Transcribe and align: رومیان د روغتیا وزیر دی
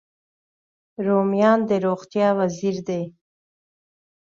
رومیان 1.05 1.59
د 1.69 1.71
روغتیا 1.85 2.27
وزیر 2.39 2.75
دی 2.87 3.03